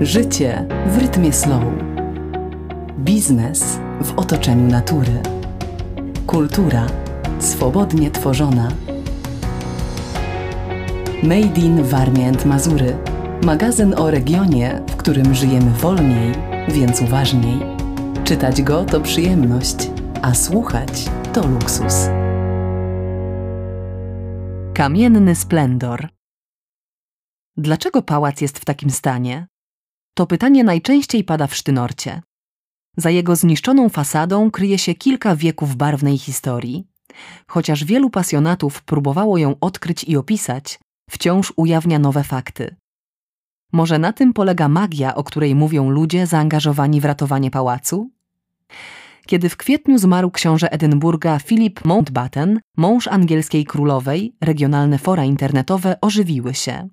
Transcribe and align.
Życie 0.00 0.66
w 0.86 0.98
rytmie 0.98 1.32
slow. 1.32 1.64
Biznes 2.98 3.78
w 4.02 4.18
otoczeniu 4.18 4.68
natury. 4.68 5.22
Kultura 6.26 6.86
swobodnie 7.38 8.10
tworzona. 8.10 8.68
Made 11.22 11.60
in 11.60 11.82
Warmia 11.82 12.28
and 12.28 12.46
Mazury. 12.46 12.96
Magazyn 13.44 13.94
o 13.94 14.10
regionie, 14.10 14.82
w 14.88 14.96
którym 14.96 15.34
żyjemy 15.34 15.70
wolniej, 15.70 16.32
więc 16.68 17.02
uważniej. 17.02 17.58
Czytać 18.24 18.62
go 18.62 18.84
to 18.84 19.00
przyjemność, 19.00 19.90
a 20.22 20.34
słuchać 20.34 21.10
to 21.32 21.46
luksus. 21.46 22.08
Kamienny 24.74 25.34
splendor. 25.34 26.08
Dlaczego 27.56 28.02
pałac 28.02 28.40
jest 28.40 28.58
w 28.58 28.64
takim 28.64 28.90
stanie? 28.90 29.46
To 30.14 30.26
pytanie 30.26 30.64
najczęściej 30.64 31.24
pada 31.24 31.46
w 31.46 31.54
Sztynorcie. 31.54 32.22
Za 32.96 33.10
jego 33.10 33.36
zniszczoną 33.36 33.88
fasadą 33.88 34.50
kryje 34.50 34.78
się 34.78 34.94
kilka 34.94 35.36
wieków 35.36 35.76
barwnej 35.76 36.18
historii. 36.18 36.86
Chociaż 37.46 37.84
wielu 37.84 38.10
pasjonatów 38.10 38.82
próbowało 38.82 39.38
ją 39.38 39.54
odkryć 39.60 40.04
i 40.04 40.16
opisać, 40.16 40.80
wciąż 41.10 41.52
ujawnia 41.56 41.98
nowe 41.98 42.24
fakty. 42.24 42.76
Może 43.72 43.98
na 43.98 44.12
tym 44.12 44.32
polega 44.32 44.68
magia, 44.68 45.14
o 45.14 45.24
której 45.24 45.54
mówią 45.54 45.90
ludzie 45.90 46.26
zaangażowani 46.26 47.00
w 47.00 47.04
ratowanie 47.04 47.50
pałacu? 47.50 48.10
Kiedy 49.26 49.48
w 49.48 49.56
kwietniu 49.56 49.98
zmarł 49.98 50.30
książę 50.30 50.72
Edynburga 50.72 51.38
Philip 51.38 51.84
Mountbatten, 51.84 52.60
mąż 52.76 53.08
angielskiej 53.08 53.64
królowej, 53.64 54.34
regionalne 54.40 54.98
fora 54.98 55.24
internetowe 55.24 56.00
ożywiły 56.00 56.54
się. 56.54 56.88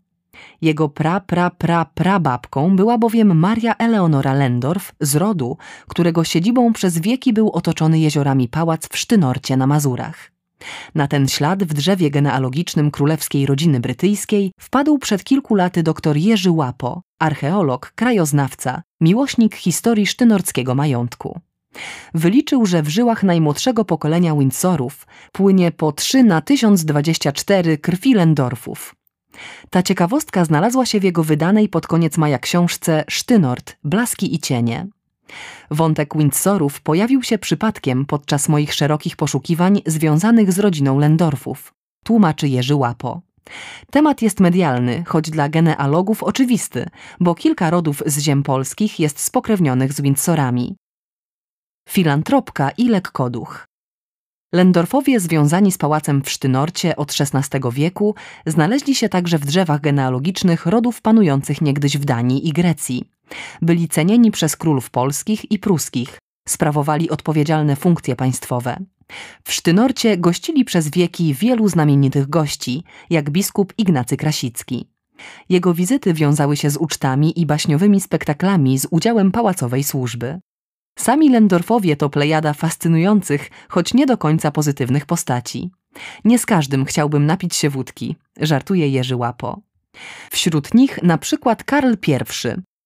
Jego 0.62 0.90
pra, 0.90 1.20
pra, 1.20 1.50
pra, 1.50 1.86
prababką 1.86 2.76
była 2.76 2.98
bowiem 2.98 3.40
Maria 3.40 3.76
Eleonora 3.78 4.34
Lendorf 4.34 4.92
z 5.02 5.16
rodu, 5.16 5.58
którego 5.88 6.24
siedzibą 6.24 6.74
przez 6.74 7.00
wieki 7.00 7.34
był 7.34 7.52
otoczony 7.52 8.00
jeziorami 8.00 8.48
pałac 8.48 8.88
w 8.92 8.98
Sztynorcie 8.98 9.58
na 9.58 9.68
Mazurach. 9.68 10.32
Na 10.96 11.08
ten 11.08 11.28
ślad 11.28 11.64
w 11.64 11.74
drzewie 11.74 12.10
genealogicznym 12.12 12.92
królewskiej 12.92 13.46
rodziny 13.46 13.80
brytyjskiej 13.80 14.52
wpadł 14.60 14.98
przed 14.98 15.24
kilku 15.24 15.56
laty 15.56 15.84
dr 15.84 16.18
Jerzy 16.18 16.52
Łapo, 16.52 17.02
archeolog, 17.20 17.92
krajoznawca, 17.96 18.82
miłośnik 19.02 19.56
historii 19.56 20.08
sztynorckiego 20.08 20.76
majątku. 20.76 21.40
Wyliczył, 22.14 22.66
że 22.66 22.84
w 22.84 22.90
żyłach 22.90 23.24
najmłodszego 23.24 23.86
pokolenia 23.86 24.36
Windsorów 24.36 25.08
płynie 25.32 25.72
po 25.72 25.92
3 25.92 26.24
na 26.24 26.42
1024 26.42 27.78
krwi 27.78 28.14
Lendorfów. 28.14 28.96
Ta 29.70 29.84
ciekawostka 29.84 30.46
znalazła 30.46 30.86
się 30.86 31.00
w 31.00 31.04
jego 31.04 31.24
wydanej 31.24 31.70
pod 31.70 31.88
koniec 31.88 32.18
maja 32.18 32.40
książce 32.40 33.04
Sztynort, 33.10 33.78
Blaski 33.84 34.36
i 34.36 34.40
cienie. 34.40 34.88
Wątek 35.72 36.18
Windsorów 36.18 36.82
pojawił 36.82 37.24
się 37.24 37.38
przypadkiem 37.38 38.06
podczas 38.06 38.50
moich 38.50 38.74
szerokich 38.74 39.16
poszukiwań 39.16 39.82
związanych 39.86 40.52
z 40.52 40.60
rodziną 40.60 41.00
Lendorfów, 41.00 41.74
tłumaczy 42.06 42.48
Jerzy 42.48 42.76
Łapo. 42.76 43.22
Temat 43.92 44.22
jest 44.22 44.40
medialny, 44.40 45.04
choć 45.08 45.30
dla 45.30 45.50
genealogów 45.50 46.24
oczywisty, 46.24 46.86
bo 47.20 47.36
kilka 47.36 47.70
rodów 47.70 48.04
z 48.06 48.20
ziem 48.20 48.44
polskich 48.44 49.00
jest 49.00 49.20
spokrewnionych 49.20 49.94
z 49.94 50.02
Windsorami. 50.02 50.76
Filantropka 51.90 52.70
i 52.70 52.90
lekkoduch. 52.90 53.66
Lendorfowie 54.54 55.20
związani 55.20 55.72
z 55.72 55.78
pałacem 55.78 56.22
w 56.22 56.30
Sztynorcie 56.30 56.96
od 56.96 57.16
XVI 57.20 57.60
wieku 57.72 58.16
znaleźli 58.46 58.96
się 58.96 59.10
także 59.10 59.38
w 59.38 59.46
drzewach 59.46 59.82
genealogicznych 59.82 60.66
rodów 60.66 61.02
panujących 61.02 61.62
niegdyś 61.62 61.98
w 61.98 62.06
Danii 62.06 62.48
i 62.48 62.54
Grecji. 62.54 63.10
Byli 63.62 63.88
cenieni 63.88 64.32
przez 64.32 64.56
królów 64.56 64.90
polskich 64.90 65.52
i 65.52 65.60
pruskich, 65.60 66.18
sprawowali 66.48 67.10
odpowiedzialne 67.10 67.76
funkcje 67.76 68.16
państwowe. 68.16 68.78
W 69.44 69.54
Sztynorcie 69.54 70.18
gościli 70.18 70.66
przez 70.66 70.90
wieki 70.90 71.34
wielu 71.34 71.68
znamienitych 71.68 72.30
gości, 72.30 72.84
jak 73.10 73.30
biskup 73.30 73.74
Ignacy 73.78 74.18
Krasicki. 74.18 74.88
Jego 75.50 75.74
wizyty 75.74 76.14
wiązały 76.14 76.58
się 76.58 76.70
z 76.70 76.78
ucztami 76.78 77.42
i 77.42 77.46
baśniowymi 77.46 78.02
spektaklami 78.02 78.80
z 78.80 78.88
udziałem 78.92 79.32
pałacowej 79.32 79.84
służby. 79.84 80.40
Sami 80.98 81.30
Lendorfowie 81.30 81.96
to 81.96 82.10
plejada 82.10 82.54
fascynujących, 82.54 83.50
choć 83.70 83.94
nie 83.94 84.06
do 84.06 84.18
końca 84.18 84.52
pozytywnych 84.52 85.06
postaci. 85.06 85.72
Nie 86.26 86.40
z 86.40 86.46
każdym 86.46 86.86
chciałbym 86.86 87.26
napić 87.26 87.56
się 87.56 87.70
wódki, 87.70 88.16
żartuje 88.42 88.90
Jerzy 88.90 89.16
Łapo. 89.16 89.62
Wśród 90.32 90.74
nich 90.74 91.04
na 91.04 91.18
przykład 91.18 91.64
Karl 91.64 91.94
I, 92.08 92.18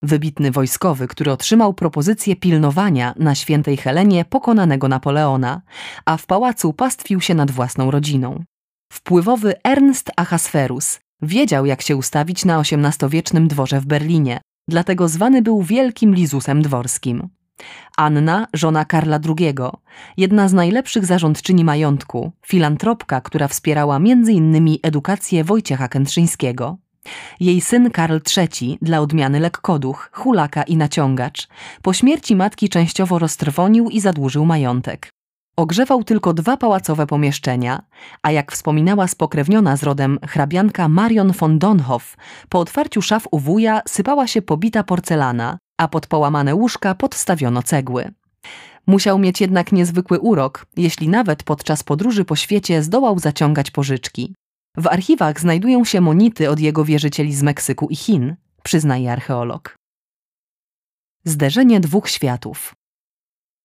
wybitny 0.02 0.52
wojskowy, 0.52 1.08
który 1.08 1.32
otrzymał 1.32 1.74
propozycję 1.74 2.36
pilnowania 2.36 3.14
na 3.20 3.36
świętej 3.36 3.78
Helenie 3.78 4.26
pokonanego 4.26 4.88
Napoleona, 4.88 5.62
a 6.06 6.18
w 6.18 6.26
pałacu 6.26 6.74
pastwił 6.74 7.22
się 7.22 7.34
nad 7.34 7.52
własną 7.52 7.92
rodziną. 7.92 8.44
Wpływowy 8.94 9.54
Ernst 9.64 10.12
Ahasverus 10.16 11.00
wiedział, 11.22 11.66
jak 11.66 11.82
się 11.82 11.96
ustawić 11.96 12.46
na 12.46 12.60
XVIII-wiecznym 12.60 13.48
dworze 13.48 13.80
w 13.80 13.86
Berlinie, 13.86 14.42
dlatego 14.70 15.08
zwany 15.08 15.42
był 15.42 15.62
Wielkim 15.62 16.16
Lizusem 16.16 16.62
Dworskim. 16.62 17.30
Anna, 17.98 18.48
żona 18.54 18.86
Karla 18.86 19.20
II, 19.26 19.56
jedna 20.18 20.48
z 20.50 20.54
najlepszych 20.54 21.06
zarządczyni 21.06 21.66
majątku, 21.66 22.32
filantropka, 22.46 23.22
która 23.22 23.48
wspierała 23.48 23.96
m.in. 23.96 24.78
edukację 24.84 25.44
Wojciecha 25.44 25.88
Kętrzyńskiego. 25.88 26.78
Jej 27.40 27.62
syn 27.62 27.92
Karl 27.92 28.18
III, 28.38 28.78
dla 28.82 29.00
odmiany 29.00 29.40
lekkoduch, 29.40 30.10
hulaka 30.14 30.64
i 30.64 30.78
naciągacz, 30.78 31.48
po 31.82 31.94
śmierci 31.94 32.36
matki 32.36 32.70
częściowo 32.70 33.20
roztrwonił 33.20 33.90
i 33.90 34.00
zadłużył 34.00 34.46
majątek. 34.46 35.10
Ogrzewał 35.56 36.04
tylko 36.04 36.34
dwa 36.34 36.58
pałacowe 36.58 37.08
pomieszczenia, 37.08 37.82
a 38.22 38.32
jak 38.32 38.52
wspominała 38.52 39.08
spokrewniona 39.08 39.78
z 39.78 39.84
rodem 39.84 40.20
hrabianka 40.28 40.88
Marion 40.88 41.32
von 41.32 41.60
Donhoff, 41.60 42.18
po 42.50 42.60
otwarciu 42.60 43.02
szaf 43.02 43.28
u 43.32 43.40
wuja 43.40 43.82
sypała 43.88 44.28
się 44.28 44.42
pobita 44.42 44.84
porcelana, 44.84 45.58
a 45.82 45.88
pod 45.88 46.08
połamane 46.08 46.56
łóżka 46.56 46.96
podstawiono 46.96 47.64
cegły. 47.64 48.12
Musiał 48.88 49.20
mieć 49.20 49.42
jednak 49.42 49.72
niezwykły 49.72 50.20
urok, 50.20 50.66
jeśli 50.78 51.10
nawet 51.10 51.44
podczas 51.44 51.84
podróży 51.84 52.26
po 52.26 52.36
świecie 52.36 52.84
zdołał 52.84 53.20
zaciągać 53.20 53.72
pożyczki. 53.72 54.36
W 54.78 54.88
archiwach 54.88 55.40
znajdują 55.40 55.86
się 55.86 56.02
monity 56.02 56.50
od 56.50 56.60
jego 56.60 56.86
wierzycieli 56.86 57.36
z 57.36 57.44
Meksyku 57.44 57.88
i 57.90 57.96
Chin, 57.96 58.36
przyznaje 58.64 59.12
archeolog. 59.12 59.76
Zderzenie 61.26 61.80
dwóch 61.80 62.10
światów. 62.10 62.74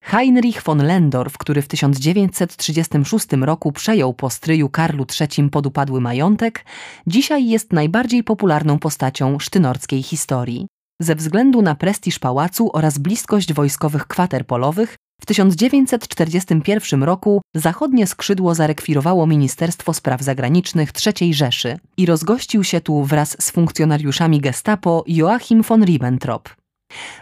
Heinrich 0.03 0.63
von 0.63 0.83
Lendorf, 0.83 1.39
który 1.39 1.63
w 1.63 1.69
1936 1.69 3.27
roku 3.41 3.73
przejął 3.73 4.15
po 4.15 4.31
stryju 4.31 4.69
Karlu 4.69 5.07
III 5.21 5.51
podupadły 5.51 6.01
majątek, 6.01 6.65
dzisiaj 7.07 7.49
jest 7.49 7.73
najbardziej 7.73 8.25
popularną 8.25 8.79
postacią 8.79 9.39
sztynorskiej 9.39 10.03
historii. 10.03 10.67
Ze 11.01 11.15
względu 11.15 11.63
na 11.63 11.75
prestiż 11.75 12.19
pałacu 12.19 12.71
oraz 12.73 12.99
bliskość 12.99 13.53
wojskowych 13.53 14.07
kwater 14.07 14.47
polowych, 14.47 14.97
w 15.21 15.27
1941 15.27 17.03
roku 17.03 17.43
zachodnie 17.55 18.07
skrzydło 18.07 18.55
zarekwirowało 18.55 19.27
Ministerstwo 19.27 19.95
Spraw 19.95 20.23
Zagranicznych 20.23 20.91
III 21.07 21.35
Rzeszy 21.35 21.79
i 21.97 22.07
rozgościł 22.07 22.65
się 22.65 22.81
tu 22.81 23.05
wraz 23.05 23.37
z 23.41 23.51
funkcjonariuszami 23.51 24.41
gestapo 24.41 25.05
Joachim 25.07 25.63
von 25.63 25.85
Ribbentrop. 25.85 26.49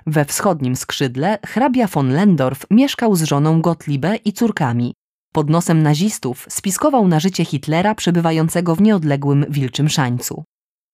We 0.06 0.24
wschodnim 0.24 0.76
skrzydle 0.76 1.38
hrabia 1.46 1.86
von 1.86 2.12
Lendorf 2.12 2.66
mieszkał 2.70 3.16
z 3.16 3.22
żoną 3.22 3.60
Gottliebe 3.60 4.16
i 4.16 4.32
córkami. 4.32 4.94
Pod 5.32 5.50
nosem 5.50 5.82
nazistów 5.82 6.46
spiskował 6.48 7.08
na 7.08 7.20
życie 7.20 7.44
Hitlera 7.44 7.94
przebywającego 7.94 8.74
w 8.74 8.82
nieodległym 8.82 9.46
Wilczym 9.48 9.88
Szańcu. 9.88 10.44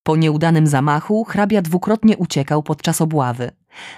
Po 0.03 0.17
nieudanym 0.17 0.67
zamachu 0.67 1.25
hrabia 1.25 1.63
dwukrotnie 1.63 2.17
uciekał 2.17 2.63
podczas 2.63 3.01
obławy. 3.01 3.51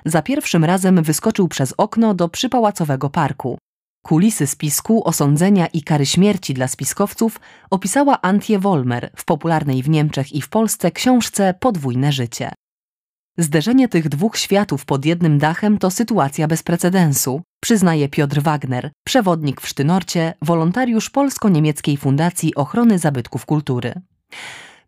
Za 0.04 0.22
pierwszym 0.22 0.64
razem 0.64 1.02
wyskoczył 1.02 1.48
przez 1.48 1.74
okno 1.76 2.14
do 2.14 2.28
przypałacowego 2.28 3.10
parku. 3.10 3.58
Kulisy 4.02 4.46
spisku, 4.46 5.04
osądzenia 5.04 5.66
i 5.66 5.82
kary 5.82 6.06
śmierci 6.06 6.54
dla 6.54 6.68
spiskowców 6.68 7.40
opisała 7.70 8.20
Antje 8.22 8.58
Wolmer 8.58 9.10
w 9.16 9.24
popularnej 9.24 9.82
w 9.82 9.88
Niemczech 9.88 10.32
i 10.32 10.42
w 10.42 10.48
Polsce 10.48 10.90
książce 10.90 11.54
Podwójne 11.60 12.12
życie. 12.12 12.52
Zderzenie 13.38 13.88
tych 13.88 14.08
dwóch 14.08 14.36
światów 14.36 14.84
pod 14.84 15.04
jednym 15.04 15.38
dachem 15.38 15.78
to 15.78 15.90
sytuacja 15.90 16.48
bez 16.48 16.62
precedensu, 16.62 17.42
przyznaje 17.60 18.08
Piotr 18.08 18.40
Wagner, 18.40 18.90
przewodnik 19.04 19.60
w 19.60 19.68
Sztynorcie, 19.68 20.34
wolontariusz 20.42 21.10
Polsko-Niemieckiej 21.10 21.96
Fundacji 21.96 22.54
Ochrony 22.54 22.98
Zabytków 22.98 23.46
Kultury. 23.46 23.94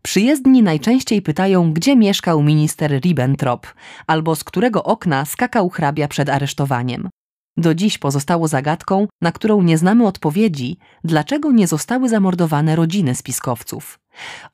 Przyjezdni 0.06 0.62
najczęściej 0.62 1.22
pytają, 1.22 1.72
gdzie 1.72 1.96
mieszkał 1.96 2.42
minister 2.42 3.00
Ribbentrop 3.00 3.66
albo 4.06 4.36
z 4.36 4.44
którego 4.44 4.84
okna 4.84 5.24
skakał 5.24 5.68
hrabia 5.68 6.08
przed 6.08 6.28
aresztowaniem. 6.28 7.08
Do 7.56 7.74
dziś 7.74 7.98
pozostało 7.98 8.48
zagadką, 8.48 9.06
na 9.20 9.32
którą 9.32 9.62
nie 9.62 9.78
znamy 9.78 10.06
odpowiedzi, 10.06 10.76
dlaczego 11.04 11.52
nie 11.52 11.66
zostały 11.66 12.08
zamordowane 12.08 12.76
rodziny 12.76 13.14
spiskowców. 13.14 13.98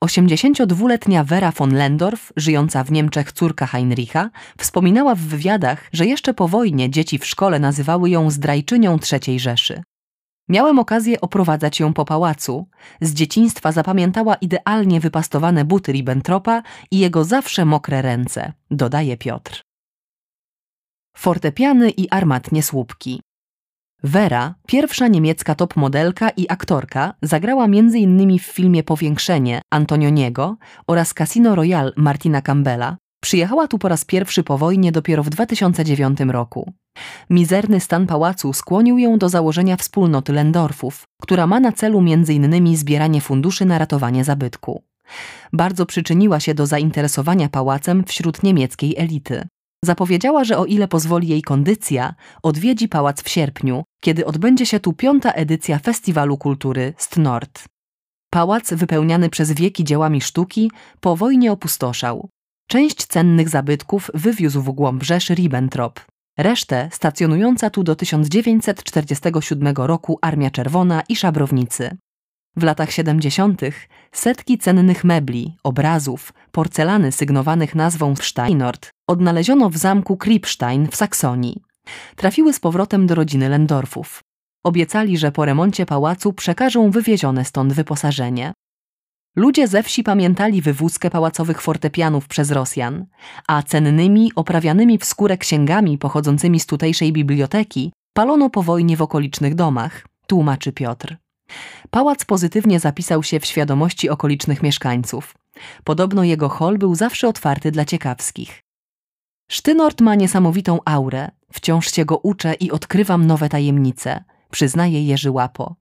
82-letnia 0.05 1.23
Vera 1.23 1.51
von 1.51 1.73
Lendorf, 1.73 2.33
żyjąca 2.35 2.83
w 2.83 2.91
Niemczech 2.91 3.31
córka 3.31 3.67
Heinricha, 3.67 4.29
wspominała 4.57 5.15
w 5.15 5.19
wywiadach, 5.19 5.89
że 5.93 6.05
jeszcze 6.05 6.33
po 6.33 6.47
wojnie 6.47 6.89
dzieci 6.89 7.17
w 7.17 7.25
szkole 7.25 7.59
nazywały 7.59 8.09
ją 8.09 8.29
zdrajczynią 8.29 8.97
III 9.11 9.39
Rzeszy. 9.39 9.83
Miałem 10.49 10.79
okazję 10.79 11.21
oprowadzać 11.21 11.79
ją 11.79 11.93
po 11.93 12.05
pałacu. 12.05 12.67
Z 13.01 13.13
dzieciństwa 13.13 13.71
zapamiętała 13.71 14.35
idealnie 14.35 14.99
wypastowane 14.99 15.65
buty 15.65 15.91
Ribbentropa 15.91 16.63
i 16.91 16.99
jego 16.99 17.23
zawsze 17.23 17.65
mokre 17.65 18.01
ręce, 18.01 18.53
dodaje 18.71 19.17
Piotr. 19.17 19.61
Fortepiany 21.17 21.89
i 21.89 22.09
armatnie 22.09 22.63
słupki. 22.63 23.21
Vera, 24.03 24.55
pierwsza 24.67 25.07
niemiecka 25.07 25.55
top 25.55 25.75
modelka 25.75 26.29
i 26.29 26.45
aktorka, 26.49 27.13
zagrała 27.21 27.65
m.in. 27.65 28.39
w 28.39 28.41
filmie 28.41 28.83
Powiększenie 28.83 29.61
Antonioniego 29.69 30.57
oraz 30.87 31.13
Casino 31.13 31.55
Royale 31.55 31.91
Martina 31.97 32.41
Campbella. 32.41 32.97
Przyjechała 33.21 33.67
tu 33.67 33.79
po 33.79 33.87
raz 33.87 34.05
pierwszy 34.05 34.43
po 34.43 34.57
wojnie 34.57 34.91
dopiero 34.91 35.23
w 35.23 35.29
2009 35.29 36.19
roku. 36.19 36.73
Mizerny 37.29 37.79
stan 37.79 38.07
pałacu 38.07 38.53
skłonił 38.53 38.97
ją 38.97 39.17
do 39.17 39.29
założenia 39.29 39.77
wspólnoty 39.77 40.33
Lendorfów, 40.33 41.03
która 41.21 41.47
ma 41.47 41.59
na 41.59 41.71
celu 41.71 41.99
m.in. 41.99 42.77
zbieranie 42.77 43.21
funduszy 43.21 43.65
na 43.65 43.77
ratowanie 43.77 44.23
zabytku. 44.23 44.83
Bardzo 45.53 45.85
przyczyniła 45.85 46.39
się 46.39 46.53
do 46.53 46.65
zainteresowania 46.65 47.49
pałacem 47.49 48.03
wśród 48.03 48.43
niemieckiej 48.43 48.97
elity. 48.97 49.47
Zapowiedziała, 49.85 50.43
że 50.43 50.57
o 50.57 50.65
ile 50.65 50.87
pozwoli 50.87 51.27
jej 51.27 51.41
kondycja, 51.41 52.15
odwiedzi 52.43 52.87
pałac 52.87 53.21
w 53.21 53.29
sierpniu, 53.29 53.83
kiedy 54.03 54.25
odbędzie 54.25 54.65
się 54.65 54.79
tu 54.79 54.93
piąta 54.93 55.31
edycja 55.31 55.79
Festiwalu 55.79 56.37
Kultury 56.37 56.93
Stnord. 56.97 57.65
Pałac, 58.31 58.73
wypełniany 58.73 59.29
przez 59.29 59.51
wieki 59.51 59.83
dziełami 59.83 60.21
sztuki, 60.21 60.71
po 60.99 61.15
wojnie 61.15 61.51
opustoszał. 61.51 62.29
Część 62.71 63.05
cennych 63.05 63.49
zabytków 63.49 64.11
wywiózł 64.13 64.61
w 64.61 64.71
głąb 64.71 65.03
Rzeszy 65.03 65.35
Ribbentrop. 65.35 65.99
Resztę 66.37 66.89
stacjonująca 66.91 67.69
tu 67.69 67.83
do 67.83 67.95
1947 67.95 69.75
roku 69.77 70.19
Armia 70.21 70.51
Czerwona 70.51 71.01
i 71.09 71.15
szabrownicy. 71.15 71.97
W 72.55 72.63
latach 72.63 72.91
70. 72.91 73.61
setki 74.11 74.57
cennych 74.57 75.03
mebli, 75.03 75.55
obrazów, 75.63 76.33
porcelany 76.51 77.11
sygnowanych 77.11 77.75
nazwą 77.75 78.15
Steinort 78.15 78.89
odnaleziono 79.07 79.69
w 79.69 79.77
zamku 79.77 80.17
Krippstein 80.17 80.87
w 80.87 80.95
Saksonii. 80.95 81.61
Trafiły 82.15 82.53
z 82.53 82.59
powrotem 82.59 83.07
do 83.07 83.15
rodziny 83.15 83.49
Lendorfów. 83.49 84.23
Obiecali, 84.65 85.17
że 85.17 85.31
po 85.31 85.45
remoncie 85.45 85.85
pałacu 85.85 86.33
przekażą 86.33 86.91
wywiezione 86.91 87.45
stąd 87.45 87.73
wyposażenie. 87.73 88.53
Ludzie 89.35 89.67
ze 89.67 89.83
wsi 89.83 90.03
pamiętali 90.03 90.61
wywózkę 90.61 91.09
pałacowych 91.09 91.61
fortepianów 91.61 92.27
przez 92.27 92.51
Rosjan, 92.51 93.05
a 93.47 93.63
cennymi, 93.63 94.31
oprawianymi 94.35 94.97
w 94.97 95.05
skórę 95.05 95.37
księgami 95.37 95.97
pochodzącymi 95.97 96.59
z 96.59 96.65
tutejszej 96.65 97.13
biblioteki 97.13 97.91
palono 98.13 98.49
po 98.49 98.63
wojnie 98.63 98.97
w 98.97 99.01
okolicznych 99.01 99.55
domach, 99.55 100.07
tłumaczy 100.27 100.71
Piotr. 100.71 101.17
Pałac 101.89 102.25
pozytywnie 102.25 102.79
zapisał 102.79 103.23
się 103.23 103.39
w 103.39 103.45
świadomości 103.45 104.09
okolicznych 104.09 104.63
mieszkańców. 104.63 105.35
Podobno 105.83 106.23
jego 106.23 106.49
hol 106.49 106.77
był 106.77 106.95
zawsze 106.95 107.27
otwarty 107.27 107.71
dla 107.71 107.85
ciekawskich. 107.85 108.63
Sztynort 109.51 110.01
ma 110.01 110.15
niesamowitą 110.15 110.79
aurę, 110.85 111.31
wciąż 111.53 111.91
się 111.91 112.05
go 112.05 112.17
uczę 112.17 112.53
i 112.53 112.71
odkrywam 112.71 113.27
nowe 113.27 113.49
tajemnice, 113.49 114.23
przyznaje 114.51 115.05
Jerzy 115.05 115.31
Łapo. 115.31 115.80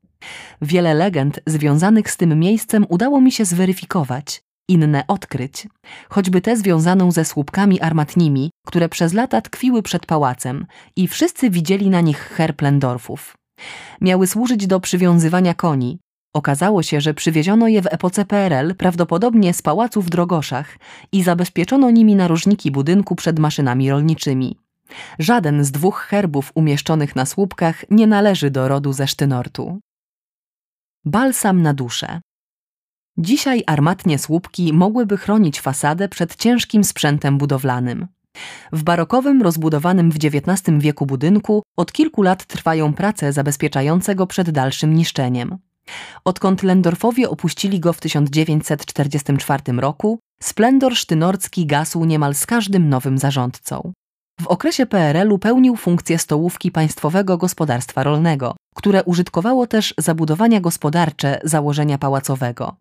Wiele 0.62 0.94
legend 0.94 1.40
związanych 1.46 2.10
z 2.10 2.16
tym 2.16 2.40
miejscem 2.40 2.86
udało 2.88 3.20
mi 3.20 3.32
się 3.32 3.44
zweryfikować, 3.44 4.42
inne 4.68 5.04
odkryć, 5.08 5.68
choćby 6.08 6.40
tę 6.40 6.56
związaną 6.56 7.12
ze 7.12 7.24
słupkami 7.24 7.80
armatnimi, 7.80 8.50
które 8.66 8.88
przez 8.88 9.12
lata 9.12 9.40
tkwiły 9.40 9.82
przed 9.82 10.06
pałacem 10.06 10.66
i 10.96 11.08
wszyscy 11.08 11.50
widzieli 11.50 11.90
na 11.90 12.00
nich 12.00 12.18
herb 12.18 12.62
Lendorfów. 12.62 13.36
Miały 14.00 14.26
służyć 14.26 14.66
do 14.66 14.80
przywiązywania 14.80 15.54
koni. 15.54 15.98
Okazało 16.34 16.82
się, 16.82 17.00
że 17.00 17.14
przywieziono 17.14 17.68
je 17.68 17.82
w 17.82 17.86
epoce 17.86 18.24
PRL, 18.24 18.74
prawdopodobnie 18.74 19.54
z 19.54 19.62
pałacu 19.62 20.02
w 20.02 20.10
Drogoszach 20.10 20.78
i 21.12 21.22
zabezpieczono 21.22 21.90
nimi 21.90 22.16
narożniki 22.16 22.70
budynku 22.70 23.16
przed 23.16 23.38
maszynami 23.38 23.90
rolniczymi. 23.90 24.56
Żaden 25.18 25.64
z 25.64 25.70
dwóch 25.70 26.00
herbów 26.00 26.52
umieszczonych 26.54 27.16
na 27.16 27.26
słupkach 27.26 27.84
nie 27.90 28.06
należy 28.06 28.50
do 28.50 28.68
rodu 28.68 28.92
ze 28.92 29.06
Sztynortu. 29.06 29.80
Balsam 31.04 31.62
na 31.62 31.74
duszę. 31.74 32.20
Dzisiaj 33.18 33.62
armatnie 33.66 34.18
słupki 34.18 34.72
mogłyby 34.72 35.16
chronić 35.16 35.60
fasadę 35.60 36.08
przed 36.08 36.36
ciężkim 36.36 36.84
sprzętem 36.84 37.38
budowlanym. 37.38 38.06
W 38.72 38.82
barokowym, 38.82 39.42
rozbudowanym 39.42 40.10
w 40.10 40.16
XIX 40.16 40.78
wieku 40.78 41.06
budynku 41.06 41.62
od 41.76 41.92
kilku 41.92 42.22
lat 42.22 42.46
trwają 42.46 42.94
prace 42.94 43.32
zabezpieczające 43.32 44.14
go 44.14 44.26
przed 44.26 44.50
dalszym 44.50 44.94
niszczeniem. 44.94 45.58
Odkąd 46.24 46.62
Lendorfowie 46.62 47.30
opuścili 47.30 47.80
go 47.80 47.92
w 47.92 48.00
1944 48.00 49.62
roku, 49.72 50.18
splendor 50.42 50.96
sztynorcki 50.96 51.66
gasł 51.66 52.04
niemal 52.04 52.34
z 52.34 52.46
każdym 52.46 52.88
nowym 52.88 53.18
zarządcą. 53.18 53.92
W 54.40 54.46
okresie 54.46 54.86
PRL-u 54.86 55.38
pełnił 55.38 55.76
funkcję 55.76 56.18
stołówki 56.18 56.70
Państwowego 56.70 57.38
Gospodarstwa 57.38 58.02
Rolnego, 58.02 58.56
które 58.74 59.04
użytkowało 59.04 59.66
też 59.66 59.94
zabudowania 59.98 60.60
gospodarcze 60.60 61.40
założenia 61.44 61.98
pałacowego. 61.98 62.76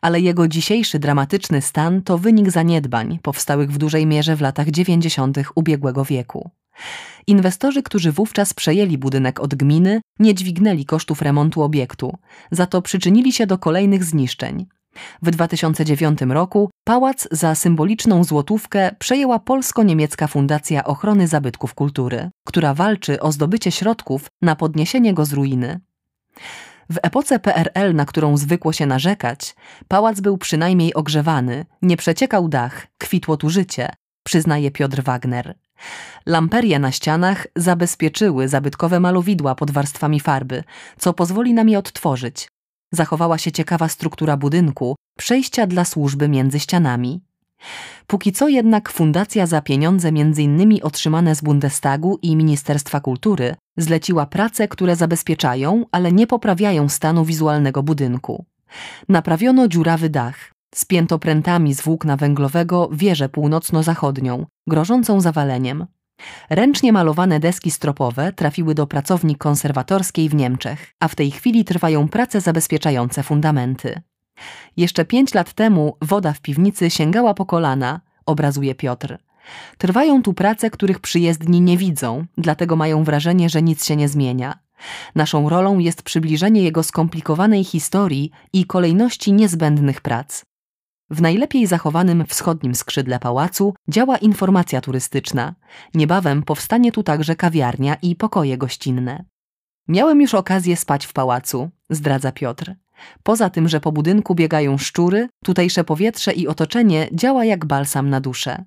Ale 0.00 0.20
jego 0.20 0.48
dzisiejszy 0.48 0.98
dramatyczny 0.98 1.62
stan 1.62 2.02
to 2.02 2.18
wynik 2.18 2.50
zaniedbań 2.50 3.18
powstałych 3.22 3.72
w 3.72 3.78
dużej 3.78 4.06
mierze 4.06 4.36
w 4.36 4.40
latach 4.40 4.70
90. 4.70 5.38
ubiegłego 5.54 6.04
wieku. 6.04 6.50
Inwestorzy, 7.26 7.82
którzy 7.82 8.12
wówczas 8.12 8.54
przejęli 8.54 8.98
budynek 8.98 9.40
od 9.40 9.54
gminy, 9.54 10.00
nie 10.18 10.34
dźwignęli 10.34 10.84
kosztów 10.84 11.22
remontu 11.22 11.62
obiektu, 11.62 12.18
za 12.50 12.66
to 12.66 12.82
przyczynili 12.82 13.32
się 13.32 13.46
do 13.46 13.58
kolejnych 13.58 14.04
zniszczeń. 14.04 14.66
W 15.22 15.30
2009 15.30 16.18
roku 16.28 16.70
pałac 16.84 17.28
za 17.30 17.54
symboliczną 17.54 18.24
złotówkę 18.24 18.90
przejęła 18.98 19.38
Polsko-Niemiecka 19.38 20.26
Fundacja 20.26 20.84
Ochrony 20.84 21.28
Zabytków 21.28 21.74
Kultury, 21.74 22.30
która 22.46 22.74
walczy 22.74 23.20
o 23.20 23.32
zdobycie 23.32 23.70
środków 23.70 24.26
na 24.42 24.56
podniesienie 24.56 25.14
go 25.14 25.24
z 25.24 25.32
ruiny. 25.32 25.80
W 26.90 26.98
epoce 27.02 27.38
PRL, 27.38 27.94
na 27.94 28.04
którą 28.04 28.36
zwykło 28.36 28.72
się 28.72 28.86
narzekać, 28.86 29.54
pałac 29.88 30.20
był 30.20 30.38
przynajmniej 30.38 30.94
ogrzewany, 30.94 31.66
nie 31.82 31.96
przeciekał 31.96 32.48
dach, 32.48 32.86
kwitło 32.98 33.36
tu 33.36 33.50
życie, 33.50 33.88
przyznaje 34.22 34.70
Piotr 34.70 35.02
Wagner. 35.02 35.54
Lamperie 36.26 36.78
na 36.78 36.92
ścianach 36.92 37.46
zabezpieczyły 37.56 38.48
zabytkowe 38.48 39.00
malowidła 39.00 39.54
pod 39.54 39.70
warstwami 39.70 40.20
farby, 40.20 40.64
co 40.98 41.12
pozwoli 41.12 41.54
nam 41.54 41.68
je 41.68 41.78
odtworzyć. 41.78 42.48
Zachowała 42.92 43.38
się 43.38 43.52
ciekawa 43.52 43.88
struktura 43.88 44.36
budynku, 44.36 44.96
przejścia 45.18 45.66
dla 45.66 45.84
służby 45.84 46.28
między 46.28 46.60
ścianami. 46.60 47.20
Póki 48.06 48.32
co 48.32 48.48
jednak 48.48 48.92
fundacja 48.92 49.46
za 49.46 49.60
pieniądze 49.60 50.08
m.in. 50.08 50.78
otrzymane 50.82 51.34
z 51.34 51.40
Bundestagu 51.40 52.18
i 52.22 52.36
Ministerstwa 52.36 53.00
Kultury 53.00 53.54
zleciła 53.76 54.26
prace, 54.26 54.68
które 54.68 54.96
zabezpieczają, 54.96 55.84
ale 55.92 56.12
nie 56.12 56.26
poprawiają 56.26 56.88
stanu 56.88 57.24
wizualnego 57.24 57.82
budynku. 57.82 58.44
Naprawiono 59.08 59.68
dziurawy 59.68 60.10
dach, 60.10 60.52
spięto 60.74 61.18
prętami 61.18 61.74
z 61.74 61.80
włókna 61.80 62.16
węglowego 62.16 62.88
wieżę 62.92 63.28
północno-zachodnią, 63.28 64.46
grożącą 64.66 65.20
zawaleniem. 65.20 65.86
Ręcznie 66.50 66.92
malowane 66.92 67.40
deski 67.40 67.70
stropowe 67.70 68.32
trafiły 68.32 68.74
do 68.74 68.86
pracowni 68.86 69.36
konserwatorskiej 69.36 70.28
w 70.28 70.34
Niemczech, 70.34 70.94
a 71.00 71.08
w 71.08 71.14
tej 71.14 71.30
chwili 71.30 71.64
trwają 71.64 72.08
prace 72.08 72.40
zabezpieczające 72.40 73.22
fundamenty. 73.22 74.00
Jeszcze 74.76 75.04
pięć 75.04 75.34
lat 75.34 75.52
temu 75.52 75.96
woda 76.02 76.32
w 76.32 76.40
piwnicy 76.40 76.90
sięgała 76.90 77.34
po 77.34 77.46
kolana, 77.46 78.00
obrazuje 78.26 78.74
Piotr. 78.74 79.18
Trwają 79.78 80.22
tu 80.22 80.34
prace, 80.34 80.70
których 80.70 81.00
przyjezdni 81.00 81.60
nie 81.60 81.76
widzą, 81.76 82.24
dlatego 82.38 82.76
mają 82.76 83.04
wrażenie, 83.04 83.48
że 83.48 83.62
nic 83.62 83.84
się 83.84 83.96
nie 83.96 84.08
zmienia. 84.08 84.58
Naszą 85.14 85.48
rolą 85.48 85.78
jest 85.78 86.02
przybliżenie 86.02 86.62
jego 86.62 86.82
skomplikowanej 86.82 87.64
historii 87.64 88.30
i 88.52 88.64
kolejności 88.64 89.32
niezbędnych 89.32 90.00
prac. 90.00 90.44
W 91.10 91.22
najlepiej 91.22 91.66
zachowanym 91.66 92.26
wschodnim 92.26 92.74
skrzydle 92.74 93.18
pałacu 93.18 93.74
działa 93.88 94.16
informacja 94.16 94.80
turystyczna. 94.80 95.54
Niebawem 95.94 96.42
powstanie 96.42 96.92
tu 96.92 97.02
także 97.02 97.36
kawiarnia 97.36 97.94
i 98.02 98.16
pokoje 98.16 98.58
gościnne. 98.58 99.24
Miałem 99.88 100.20
już 100.20 100.34
okazję 100.34 100.76
spać 100.76 101.06
w 101.06 101.12
pałacu, 101.12 101.70
zdradza 101.90 102.32
Piotr. 102.32 102.74
Poza 103.22 103.50
tym, 103.50 103.68
że 103.68 103.80
po 103.80 103.92
budynku 103.92 104.34
biegają 104.34 104.78
szczury, 104.78 105.28
tutejsze 105.44 105.84
powietrze 105.84 106.32
i 106.32 106.48
otoczenie 106.48 107.08
działa 107.12 107.44
jak 107.44 107.66
balsam 107.66 108.10
na 108.10 108.20
duszę. 108.20 108.64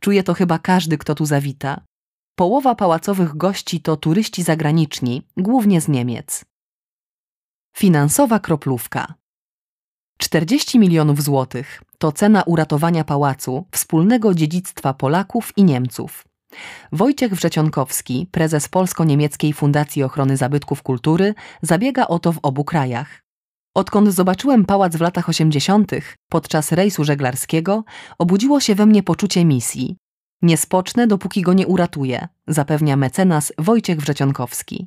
Czuje 0.00 0.22
to 0.22 0.34
chyba 0.34 0.58
każdy, 0.58 0.98
kto 0.98 1.14
tu 1.14 1.26
zawita. 1.26 1.80
Połowa 2.34 2.74
pałacowych 2.74 3.36
gości 3.36 3.80
to 3.80 3.96
turyści 3.96 4.42
zagraniczni, 4.42 5.26
głównie 5.36 5.80
z 5.80 5.88
Niemiec. 5.88 6.44
Finansowa 7.76 8.40
kroplówka. 8.40 9.14
40 10.22 10.78
milionów 10.78 11.22
złotych 11.22 11.82
to 11.98 12.12
cena 12.12 12.42
uratowania 12.42 13.04
pałacu, 13.04 13.66
wspólnego 13.72 14.34
dziedzictwa 14.34 14.94
Polaków 14.94 15.52
i 15.56 15.64
Niemców. 15.64 16.24
Wojciech 16.92 17.34
Wrzecionkowski, 17.34 18.28
prezes 18.30 18.68
Polsko-Niemieckiej 18.68 19.52
Fundacji 19.52 20.02
Ochrony 20.02 20.36
Zabytków 20.36 20.82
Kultury, 20.82 21.34
zabiega 21.62 22.06
o 22.06 22.18
to 22.18 22.32
w 22.32 22.38
obu 22.42 22.64
krajach. 22.64 23.22
Odkąd 23.74 24.08
zobaczyłem 24.08 24.64
pałac 24.64 24.96
w 24.96 25.00
latach 25.00 25.28
80., 25.28 25.90
podczas 26.28 26.72
rejsu 26.72 27.04
żeglarskiego, 27.04 27.84
obudziło 28.18 28.60
się 28.60 28.74
we 28.74 28.86
mnie 28.86 29.02
poczucie 29.02 29.44
misji. 29.44 29.96
Nie 30.42 30.56
spocznę, 30.56 31.06
dopóki 31.06 31.42
go 31.42 31.52
nie 31.52 31.66
uratuję, 31.66 32.28
zapewnia 32.46 32.96
mecenas 32.96 33.52
Wojciech 33.58 34.00
Wrzecionkowski. 34.00 34.86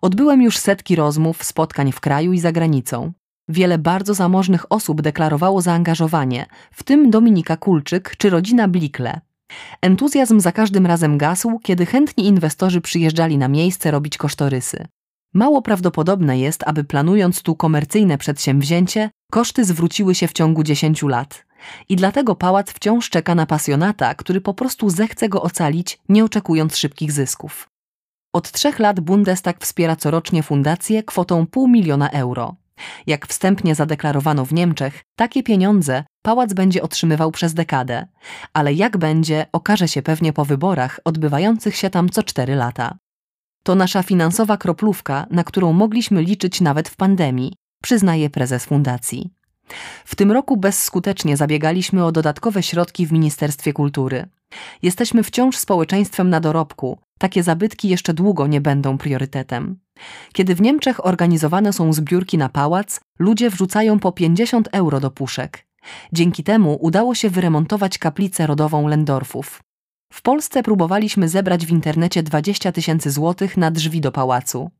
Odbyłem 0.00 0.42
już 0.42 0.58
setki 0.58 0.96
rozmów, 0.96 1.44
spotkań 1.44 1.92
w 1.92 2.00
kraju 2.00 2.32
i 2.32 2.38
za 2.40 2.52
granicą. 2.52 3.12
Wiele 3.48 3.78
bardzo 3.78 4.14
zamożnych 4.14 4.72
osób 4.72 5.02
deklarowało 5.02 5.60
zaangażowanie, 5.60 6.46
w 6.72 6.82
tym 6.82 7.10
Dominika 7.10 7.56
Kulczyk 7.56 8.14
czy 8.16 8.30
rodzina 8.30 8.68
Blikle. 8.68 9.20
Entuzjazm 9.82 10.40
za 10.40 10.52
każdym 10.52 10.86
razem 10.86 11.18
gasł, 11.18 11.58
kiedy 11.58 11.86
chętni 11.86 12.26
inwestorzy 12.26 12.80
przyjeżdżali 12.80 13.38
na 13.38 13.48
miejsce 13.48 13.90
robić 13.90 14.18
kosztorysy. 14.18 14.86
Mało 15.34 15.62
prawdopodobne 15.62 16.38
jest, 16.38 16.62
aby 16.66 16.84
planując 16.84 17.42
tu 17.42 17.56
komercyjne 17.56 18.18
przedsięwzięcie, 18.18 19.10
koszty 19.30 19.64
zwróciły 19.64 20.14
się 20.14 20.28
w 20.28 20.32
ciągu 20.32 20.62
10 20.62 21.02
lat. 21.02 21.44
I 21.88 21.96
dlatego 21.96 22.34
pałac 22.34 22.70
wciąż 22.70 23.10
czeka 23.10 23.34
na 23.34 23.46
pasjonata, 23.46 24.14
który 24.14 24.40
po 24.40 24.54
prostu 24.54 24.90
zechce 24.90 25.28
go 25.28 25.42
ocalić, 25.42 25.98
nie 26.08 26.24
oczekując 26.24 26.76
szybkich 26.76 27.12
zysków. 27.12 27.68
Od 28.32 28.52
trzech 28.52 28.78
lat 28.78 29.00
Bundestag 29.00 29.60
wspiera 29.60 29.96
corocznie 29.96 30.42
fundację 30.42 31.02
kwotą 31.02 31.46
pół 31.46 31.68
miliona 31.68 32.10
euro. 32.10 32.54
Jak 33.06 33.26
wstępnie 33.26 33.74
zadeklarowano 33.74 34.44
w 34.44 34.52
Niemczech, 34.52 35.02
takie 35.16 35.42
pieniądze 35.42 36.04
pałac 36.22 36.52
będzie 36.52 36.82
otrzymywał 36.82 37.30
przez 37.30 37.54
dekadę, 37.54 38.06
ale 38.52 38.72
jak 38.74 38.96
będzie, 38.96 39.46
okaże 39.52 39.88
się 39.88 40.02
pewnie 40.02 40.32
po 40.32 40.44
wyborach 40.44 41.00
odbywających 41.04 41.76
się 41.76 41.90
tam 41.90 42.08
co 42.08 42.22
cztery 42.22 42.54
lata. 42.54 42.98
To 43.62 43.74
nasza 43.74 44.02
finansowa 44.02 44.56
kroplówka, 44.56 45.26
na 45.30 45.44
którą 45.44 45.72
mogliśmy 45.72 46.22
liczyć 46.22 46.60
nawet 46.60 46.88
w 46.88 46.96
pandemii, 46.96 47.54
przyznaje 47.82 48.30
prezes 48.30 48.64
fundacji. 48.64 49.30
W 50.04 50.14
tym 50.14 50.32
roku 50.32 50.56
bezskutecznie 50.56 51.36
zabiegaliśmy 51.36 52.04
o 52.04 52.12
dodatkowe 52.12 52.62
środki 52.62 53.06
w 53.06 53.12
Ministerstwie 53.12 53.72
Kultury. 53.72 54.28
Jesteśmy 54.82 55.22
wciąż 55.22 55.56
społeczeństwem 55.56 56.30
na 56.30 56.40
dorobku, 56.40 56.98
takie 57.22 57.42
zabytki 57.42 57.88
jeszcze 57.88 58.14
długo 58.14 58.46
nie 58.46 58.60
będą 58.60 58.98
priorytetem. 58.98 59.78
Kiedy 60.32 60.54
w 60.54 60.60
Niemczech 60.60 61.06
organizowane 61.06 61.72
są 61.72 61.92
zbiórki 61.92 62.38
na 62.38 62.48
pałac, 62.48 63.00
ludzie 63.18 63.50
wrzucają 63.50 63.98
po 63.98 64.12
50 64.12 64.68
euro 64.72 65.00
do 65.00 65.10
puszek. 65.10 65.66
Dzięki 66.12 66.44
temu 66.44 66.78
udało 66.80 67.14
się 67.14 67.30
wyremontować 67.30 67.98
kaplicę 67.98 68.46
rodową 68.46 68.88
Lendorfów. 68.88 69.62
W 70.12 70.22
Polsce 70.22 70.62
próbowaliśmy 70.62 71.28
zebrać 71.28 71.66
w 71.66 71.70
internecie 71.70 72.22
20 72.22 72.72
tysięcy 72.72 73.10
złotych 73.10 73.56
na 73.56 73.70
drzwi 73.70 74.00
do 74.00 74.12
pałacu. 74.12 74.70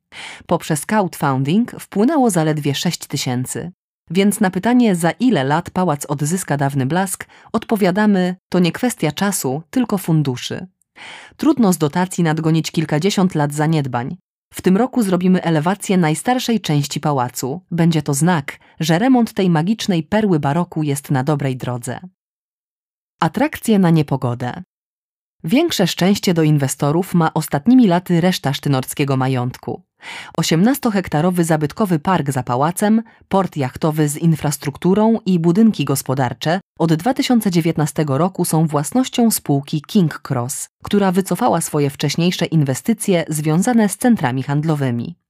Poprzez 0.46 0.86
crowdfunding 0.86 1.70
wpłynęło 1.80 2.30
zaledwie 2.30 2.74
6 2.74 3.06
tysięcy. 3.06 3.72
Więc 4.10 4.40
na 4.40 4.50
pytanie, 4.50 4.94
za 4.94 5.10
ile 5.10 5.44
lat 5.44 5.70
pałac 5.70 6.06
odzyska 6.06 6.56
dawny 6.56 6.86
blask, 6.86 7.26
odpowiadamy: 7.52 8.36
to 8.48 8.58
nie 8.58 8.72
kwestia 8.72 9.12
czasu, 9.12 9.62
tylko 9.70 9.98
funduszy. 9.98 10.66
Trudno 11.36 11.72
z 11.72 11.78
dotacji 11.78 12.24
nadgonić 12.24 12.70
kilkadziesiąt 12.70 13.34
lat 13.34 13.52
zaniedbań. 13.52 14.16
W 14.54 14.62
tym 14.62 14.76
roku 14.76 15.02
zrobimy 15.02 15.42
elewację 15.42 15.96
najstarszej 15.96 16.60
części 16.60 17.00
pałacu. 17.00 17.60
Będzie 17.70 18.02
to 18.02 18.14
znak, 18.14 18.58
że 18.80 18.98
remont 18.98 19.32
tej 19.32 19.50
magicznej 19.50 20.02
perły 20.02 20.40
baroku 20.40 20.82
jest 20.82 21.10
na 21.10 21.24
dobrej 21.24 21.56
drodze. 21.56 22.00
Atrakcje 23.20 23.78
na 23.78 23.90
niepogodę. 23.90 24.62
Większe 25.44 25.86
szczęście 25.86 26.34
do 26.34 26.42
inwestorów 26.42 27.14
ma 27.14 27.34
ostatnimi 27.34 27.86
laty 27.86 28.20
reszta 28.20 28.52
sztynorskiego 28.52 29.16
majątku. 29.16 29.82
18-hektarowy 30.38 31.44
zabytkowy 31.44 31.98
park 31.98 32.30
za 32.30 32.42
pałacem, 32.42 33.02
port 33.28 33.56
jachtowy 33.56 34.08
z 34.08 34.16
infrastrukturą 34.16 35.18
i 35.26 35.38
budynki 35.38 35.84
gospodarcze 35.84 36.60
od 36.78 36.94
2019 36.94 38.04
roku 38.08 38.44
są 38.44 38.66
własnością 38.66 39.30
spółki 39.30 39.82
King 39.82 40.20
Cross, 40.30 40.68
która 40.84 41.12
wycofała 41.12 41.60
swoje 41.60 41.90
wcześniejsze 41.90 42.46
inwestycje 42.46 43.24
związane 43.28 43.88
z 43.88 43.96
centrami 43.96 44.42
handlowymi. 44.42 45.21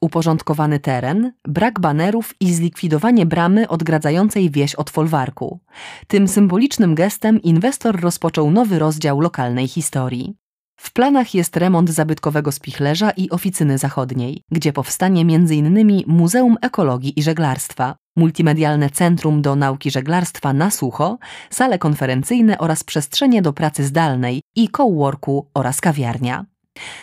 Uporządkowany 0.00 0.80
teren, 0.80 1.32
brak 1.48 1.80
banerów 1.80 2.34
i 2.40 2.54
zlikwidowanie 2.54 3.26
bramy 3.26 3.68
odgradzającej 3.68 4.50
wieś 4.50 4.74
od 4.74 4.90
folwarku. 4.90 5.60
Tym 6.06 6.28
symbolicznym 6.28 6.94
gestem 6.94 7.42
inwestor 7.42 8.00
rozpoczął 8.00 8.50
nowy 8.50 8.78
rozdział 8.78 9.20
lokalnej 9.20 9.68
historii. 9.68 10.34
W 10.76 10.92
planach 10.92 11.34
jest 11.34 11.56
remont 11.56 11.90
zabytkowego 11.90 12.52
spichlerza 12.52 13.10
i 13.10 13.30
oficyny 13.30 13.78
zachodniej, 13.78 14.42
gdzie 14.50 14.72
powstanie 14.72 15.20
m.in. 15.20 16.02
Muzeum 16.06 16.56
Ekologii 16.62 17.18
i 17.18 17.22
Żeglarstwa, 17.22 17.96
multimedialne 18.16 18.90
centrum 18.90 19.42
do 19.42 19.56
nauki 19.56 19.90
żeglarstwa 19.90 20.52
na 20.52 20.70
sucho, 20.70 21.18
sale 21.50 21.78
konferencyjne 21.78 22.58
oraz 22.58 22.84
przestrzenie 22.84 23.42
do 23.42 23.52
pracy 23.52 23.84
zdalnej 23.84 24.42
i 24.56 24.68
coworku 24.68 25.46
oraz 25.54 25.80
kawiarnia. 25.80 26.44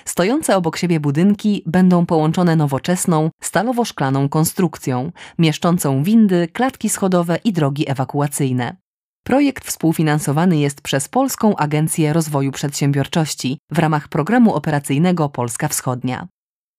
Stojące 0.05 0.57
obok 0.57 0.77
siebie 0.77 0.99
budynki 0.99 1.63
będą 1.65 2.05
połączone 2.05 2.55
nowoczesną, 2.55 3.29
stalowo-szklaną 3.43 4.29
konstrukcją, 4.29 5.11
mieszczącą 5.39 6.03
windy, 6.03 6.47
klatki 6.47 6.89
schodowe 6.89 7.39
i 7.43 7.53
drogi 7.53 7.91
ewakuacyjne. 7.91 8.75
Projekt 9.23 9.65
współfinansowany 9.65 10.57
jest 10.57 10.81
przez 10.81 11.07
Polską 11.07 11.55
Agencję 11.55 12.13
Rozwoju 12.13 12.51
Przedsiębiorczości 12.51 13.57
w 13.71 13.79
ramach 13.79 14.07
programu 14.07 14.53
operacyjnego 14.53 15.29
Polska 15.29 15.67
Wschodnia. 15.67 16.27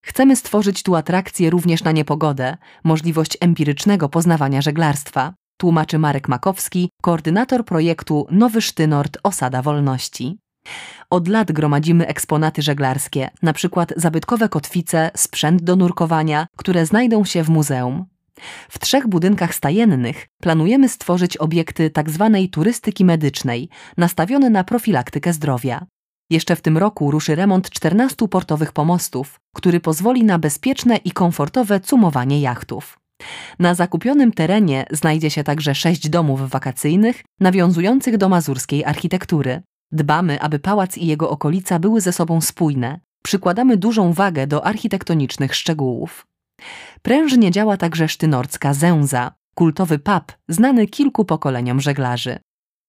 Chcemy 0.06 0.36
stworzyć 0.36 0.82
tu 0.82 0.94
atrakcję 0.94 1.50
również 1.50 1.84
na 1.84 1.92
niepogodę, 1.92 2.56
możliwość 2.84 3.36
empirycznego 3.40 4.08
poznawania 4.08 4.62
żeglarstwa, 4.62 5.34
tłumaczy 5.60 5.98
Marek 5.98 6.28
Makowski, 6.28 6.90
koordynator 7.02 7.64
projektu 7.64 8.26
Nowy 8.30 8.62
Sztynort 8.62 9.18
Osada 9.22 9.62
Wolności. 9.62 10.38
Od 11.10 11.28
lat 11.28 11.52
gromadzimy 11.52 12.06
eksponaty 12.06 12.62
żeglarskie, 12.62 13.30
np. 13.42 13.86
zabytkowe 13.96 14.48
kotwice, 14.48 15.10
sprzęt 15.16 15.62
do 15.62 15.76
nurkowania, 15.76 16.46
które 16.56 16.86
znajdą 16.86 17.24
się 17.24 17.42
w 17.42 17.48
muzeum. 17.48 18.04
W 18.68 18.78
trzech 18.78 19.06
budynkach 19.06 19.54
stajennych 19.54 20.26
planujemy 20.42 20.88
stworzyć 20.88 21.36
obiekty 21.36 21.90
tzw. 21.90 22.30
Tak 22.32 22.50
turystyki 22.52 23.04
medycznej, 23.04 23.68
nastawione 23.96 24.50
na 24.50 24.64
profilaktykę 24.64 25.32
zdrowia. 25.32 25.86
Jeszcze 26.30 26.56
w 26.56 26.60
tym 26.60 26.78
roku 26.78 27.10
ruszy 27.10 27.34
remont 27.34 27.70
14 27.70 28.28
portowych 28.28 28.72
pomostów, 28.72 29.40
który 29.54 29.80
pozwoli 29.80 30.24
na 30.24 30.38
bezpieczne 30.38 30.96
i 30.96 31.10
komfortowe 31.10 31.80
cumowanie 31.80 32.40
jachtów. 32.40 32.98
Na 33.58 33.74
zakupionym 33.74 34.32
terenie 34.32 34.86
znajdzie 34.90 35.30
się 35.30 35.44
także 35.44 35.74
sześć 35.74 36.08
domów 36.08 36.50
wakacyjnych 36.50 37.24
nawiązujących 37.40 38.16
do 38.16 38.28
mazurskiej 38.28 38.84
architektury. 38.84 39.62
Dbamy, 39.92 40.40
aby 40.40 40.58
pałac 40.58 40.98
i 40.98 41.06
jego 41.06 41.30
okolica 41.30 41.78
były 41.78 42.00
ze 42.00 42.12
sobą 42.12 42.40
spójne. 42.40 43.00
Przykładamy 43.22 43.76
dużą 43.76 44.12
wagę 44.12 44.46
do 44.46 44.66
architektonicznych 44.66 45.54
szczegółów. 45.54 46.26
Prężnie 47.02 47.50
działa 47.50 47.76
także 47.76 48.08
sztynorcka 48.08 48.74
Zęza, 48.74 49.32
kultowy 49.54 49.98
pub 49.98 50.32
znany 50.48 50.86
kilku 50.86 51.24
pokoleniom 51.24 51.80
żeglarzy. 51.80 52.38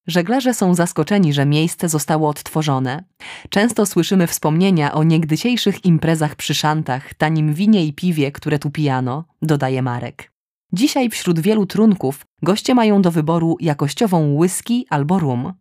Żeglarze 0.07 0.53
są 0.53 0.75
zaskoczeni, 0.75 1.33
że 1.33 1.45
miejsce 1.45 1.89
zostało 1.89 2.29
odtworzone. 2.29 3.03
Często 3.49 3.85
słyszymy 3.85 4.27
wspomnienia 4.27 4.93
o 4.93 5.03
niegdysiejszych 5.03 5.85
imprezach 5.85 6.35
przy 6.35 6.53
szantach, 6.53 7.13
tanim 7.13 7.53
winie 7.53 7.85
i 7.85 7.93
piwie, 7.93 8.31
które 8.31 8.59
tu 8.59 8.71
pijano, 8.71 9.25
dodaje 9.41 9.81
Marek. 9.81 10.31
Dzisiaj 10.73 11.09
wśród 11.09 11.39
wielu 11.39 11.65
trunków 11.65 12.25
goście 12.41 12.75
mają 12.75 13.01
do 13.01 13.11
wyboru 13.11 13.57
jakościową 13.59 14.35
whisky 14.35 14.85
albo 14.89 15.19
rum. 15.19 15.53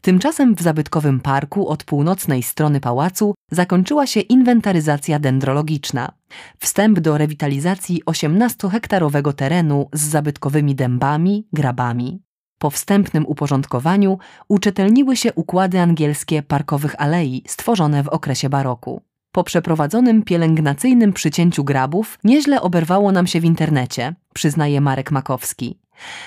Tymczasem 0.00 0.54
w 0.54 0.62
zabytkowym 0.62 1.20
parku 1.20 1.68
od 1.68 1.84
północnej 1.84 2.42
strony 2.42 2.80
pałacu 2.80 3.34
zakończyła 3.50 4.06
się 4.06 4.20
inwentaryzacja 4.20 5.18
dendrologiczna. 5.18 6.12
Wstęp 6.58 7.00
do 7.00 7.18
rewitalizacji 7.18 8.02
18-hektarowego 8.06 9.32
terenu 9.32 9.88
z 9.92 10.00
zabytkowymi 10.00 10.74
dębami, 10.74 11.46
grabami. 11.52 12.22
Po 12.58 12.70
wstępnym 12.70 13.26
uporządkowaniu 13.26 14.18
uczytelniły 14.48 15.16
się 15.16 15.32
układy 15.32 15.80
angielskie 15.80 16.42
parkowych 16.42 16.94
alei 16.98 17.42
stworzone 17.46 18.02
w 18.02 18.08
okresie 18.08 18.48
baroku. 18.48 19.02
Po 19.32 19.44
przeprowadzonym 19.44 20.22
pielęgnacyjnym 20.22 21.12
przycięciu 21.12 21.64
grabów 21.64 22.18
nieźle 22.24 22.60
oberwało 22.60 23.12
nam 23.12 23.26
się 23.26 23.40
w 23.40 23.44
internecie, 23.44 24.14
przyznaje 24.34 24.80
Marek 24.80 25.10
Makowski 25.10 25.83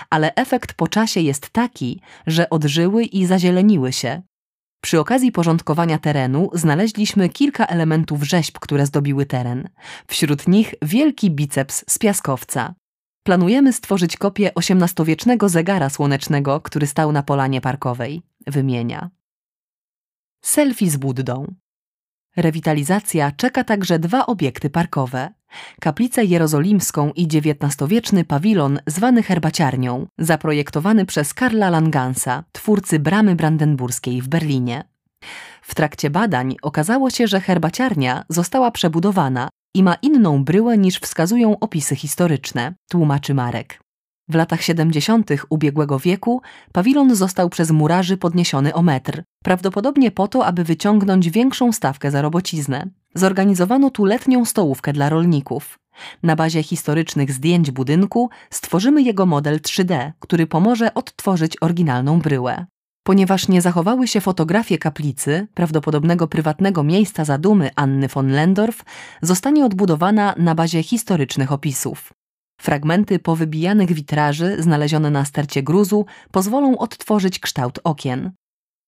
ale 0.10 0.36
efekt 0.36 0.74
po 0.74 0.88
czasie 0.88 1.22
jest 1.22 1.50
taki, 1.50 2.02
że 2.28 2.50
odżyły 2.50 3.04
i 3.04 3.26
zazieleniły 3.26 3.94
się. 3.94 4.22
Przy 4.82 5.00
okazji 5.00 5.32
porządkowania 5.32 5.98
terenu 5.98 6.50
znaleźliśmy 6.54 7.30
kilka 7.30 7.66
elementów 7.66 8.24
rzeźb, 8.24 8.60
które 8.60 8.86
zdobiły 8.86 9.26
teren. 9.26 9.70
Wśród 10.08 10.48
nich 10.48 10.74
wielki 10.82 11.32
biceps 11.32 11.84
z 11.88 12.00
piaskowca. 12.00 12.76
Planujemy 13.24 13.74
stworzyć 13.74 14.18
kopię 14.18 14.52
XVIII-wiecznego 14.56 15.50
zegara 15.50 15.90
słonecznego, 15.90 16.62
który 16.62 16.88
stał 16.88 17.12
na 17.12 17.24
polanie 17.24 17.62
parkowej. 17.62 18.22
Wymienia. 18.48 19.10
Selfie 20.42 20.90
z 20.90 20.98
Buddą. 20.98 21.56
Rewitalizacja 22.36 23.32
czeka 23.32 23.64
także 23.64 24.00
dwa 24.00 24.26
obiekty 24.26 24.70
parkowe. 24.70 25.34
Kaplicę 25.82 26.26
jerozolimską 26.26 27.12
i 27.16 27.24
XIX-wieczny 27.24 28.24
pawilon 28.26 28.80
zwany 28.88 29.24
herbaciarnią, 29.24 30.08
zaprojektowany 30.18 31.06
przez 31.06 31.34
Karla 31.34 31.70
Langansa, 31.70 32.44
twórcy 32.52 33.00
Bramy 33.00 33.36
Brandenburskiej 33.36 34.22
w 34.22 34.28
Berlinie. 34.28 34.84
W 35.62 35.76
trakcie 35.76 36.10
badań 36.10 36.56
okazało 36.62 37.10
się, 37.10 37.28
że 37.28 37.42
herbaciarnia 37.42 38.24
została 38.30 38.72
przebudowana 38.72 39.50
i 39.76 39.84
ma 39.84 39.96
inną 40.02 40.44
bryłę 40.44 40.78
niż 40.78 41.00
wskazują 41.00 41.60
opisy 41.60 41.96
historyczne, 41.96 42.74
tłumaczy 42.90 43.34
Marek. 43.34 43.80
W 44.30 44.36
latach 44.36 44.62
70. 44.62 45.30
ubiegłego 45.50 46.00
wieku 46.00 46.42
pawilon 46.72 47.16
został 47.16 47.50
przez 47.50 47.72
murarzy 47.72 48.18
podniesiony 48.18 48.74
o 48.74 48.82
metr, 48.82 49.24
prawdopodobnie 49.44 50.12
po 50.12 50.28
to, 50.28 50.46
aby 50.46 50.64
wyciągnąć 50.64 51.30
większą 51.30 51.72
stawkę 51.72 52.12
za 52.12 52.22
robociznę. 52.22 52.88
Zorganizowano 53.18 53.90
tu 53.90 54.06
letnią 54.06 54.46
stołówkę 54.46 54.94
dla 54.94 55.10
rolników. 55.10 55.80
Na 56.24 56.36
bazie 56.36 56.64
historycznych 56.64 57.32
zdjęć 57.32 57.72
budynku 57.72 58.30
stworzymy 58.50 59.02
jego 59.02 59.26
model 59.26 59.60
3D, 59.60 60.12
który 60.20 60.48
pomoże 60.48 60.94
odtworzyć 60.94 61.54
oryginalną 61.62 62.20
bryłę. 62.20 62.66
Ponieważ 63.04 63.48
nie 63.48 63.62
zachowały 63.62 64.08
się 64.08 64.22
fotografie 64.22 64.78
kaplicy, 64.78 65.48
prawdopodobnego 65.54 66.28
prywatnego 66.28 66.84
miejsca 66.84 67.26
zadumy 67.26 67.70
Anny 67.76 68.08
von 68.08 68.28
Lendorf, 68.28 68.84
zostanie 69.22 69.66
odbudowana 69.66 70.36
na 70.38 70.56
bazie 70.56 70.84
historycznych 70.84 71.52
opisów. 71.52 72.14
Fragmenty 72.62 73.20
powybijanych 73.20 73.94
witraży 73.94 74.56
znalezione 74.60 75.12
na 75.12 75.26
stercie 75.26 75.64
gruzu 75.64 76.06
pozwolą 76.32 76.78
odtworzyć 76.78 77.40
kształt 77.40 77.80
okien. 77.84 78.32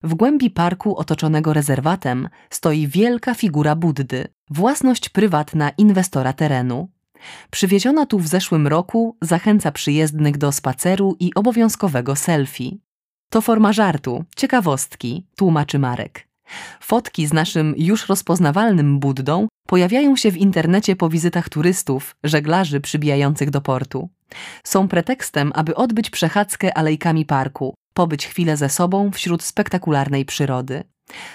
W 0.03 0.13
głębi 0.13 0.49
parku 0.49 0.97
otoczonego 0.97 1.53
rezerwatem 1.53 2.29
stoi 2.49 2.87
wielka 2.87 3.33
figura 3.33 3.75
Buddy, 3.75 4.27
własność 4.49 5.09
prywatna 5.09 5.69
inwestora 5.69 6.33
terenu. 6.33 6.89
Przywieziona 7.51 8.05
tu 8.05 8.19
w 8.19 8.27
zeszłym 8.27 8.67
roku 8.67 9.17
zachęca 9.21 9.71
przyjezdnych 9.71 10.37
do 10.37 10.51
spaceru 10.51 11.15
i 11.19 11.33
obowiązkowego 11.35 12.15
selfie. 12.15 12.77
To 13.29 13.41
forma 13.41 13.73
żartu, 13.73 14.23
ciekawostki, 14.35 15.27
tłumaczy 15.35 15.79
Marek. 15.79 16.27
Fotki 16.81 17.27
z 17.27 17.33
naszym 17.33 17.73
już 17.77 18.07
rozpoznawalnym 18.07 18.99
Buddą 18.99 19.47
pojawiają 19.67 20.15
się 20.15 20.31
w 20.31 20.37
internecie 20.37 20.95
po 20.95 21.09
wizytach 21.09 21.49
turystów, 21.49 22.15
żeglarzy 22.23 22.81
przybijających 22.81 23.49
do 23.49 23.61
portu. 23.61 24.09
Są 24.63 24.87
pretekstem, 24.87 25.51
aby 25.55 25.75
odbyć 25.75 26.09
przechadzkę 26.09 26.77
alejkami 26.77 27.25
parku, 27.25 27.73
pobyć 27.99 28.27
chwilę 28.27 28.57
ze 28.57 28.69
sobą 28.69 29.11
wśród 29.11 29.43
spektakularnej 29.43 30.25
przyrody. 30.25 30.83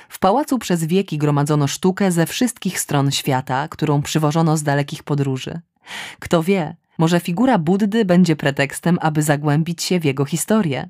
W 0.09 0.18
pałacu 0.18 0.59
przez 0.59 0.85
wieki 0.85 1.18
gromadzono 1.18 1.66
sztukę 1.66 2.12
ze 2.12 2.26
wszystkich 2.26 2.80
stron 2.80 3.11
świata, 3.11 3.68
którą 3.68 4.02
przywożono 4.02 4.56
z 4.56 4.62
dalekich 4.62 5.02
podróży. 5.02 5.61
Kto 6.18 6.42
wie, 6.42 6.76
może 6.99 7.21
figura 7.21 7.59
Buddy 7.59 8.04
będzie 8.04 8.37
pretekstem, 8.37 8.99
aby 9.00 9.23
zagłębić 9.23 9.83
się 9.83 10.00
w 10.00 10.04
jego 10.04 10.25
historię. 10.25 10.88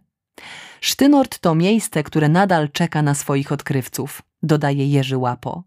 Sztynort 0.81 1.38
to 1.38 1.54
miejsce, 1.54 2.02
które 2.02 2.28
nadal 2.28 2.69
czeka 2.69 3.02
na 3.02 3.14
swoich 3.14 3.52
odkrywców, 3.52 4.23
dodaje 4.43 4.87
Jerzy 4.87 5.16
Łapo. 5.16 5.62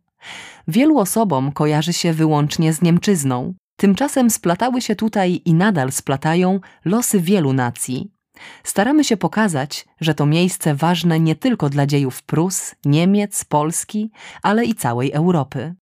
Wielu 0.68 0.98
osobom 0.98 1.52
kojarzy 1.52 1.94
się 1.94 2.14
wyłącznie 2.14 2.74
z 2.74 2.82
Niemczyzną. 2.82 3.54
Tymczasem 3.78 4.30
splatały 4.30 4.82
się 4.82 4.96
tutaj 4.96 5.42
i 5.46 5.54
nadal 5.54 5.92
splatają 5.92 6.60
losy 6.86 7.20
wielu 7.22 7.54
nacji. 7.54 8.17
Staramy 8.64 9.04
się 9.04 9.18
pokazać, 9.18 9.86
że 10.02 10.14
to 10.14 10.26
miejsce 10.26 10.76
ważne 10.76 11.20
nie 11.20 11.36
tylko 11.36 11.70
dla 11.70 11.86
dziejów 11.86 12.24
Prus, 12.24 12.76
Niemiec, 12.86 13.46
Polski, 13.46 14.12
ale 14.42 14.66
i 14.66 14.76
całej 14.76 15.12
Europy. 15.12 15.76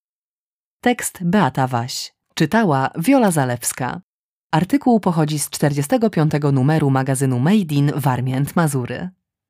Tekst 0.82 1.20
Beata 1.24 1.68
Waś. 1.68 2.14
Czytała 2.34 2.90
Wiola 2.98 3.32
Zalewska. 3.32 4.02
Artykuł 4.52 5.00
pochodzi 5.00 5.40
z 5.40 5.50
45 5.50 6.32
numeru 6.54 6.90
magazynu 6.90 7.40
Made 7.40 7.76
in 7.76 7.92
Warmię 7.96 8.44
Mazury. 8.56 9.10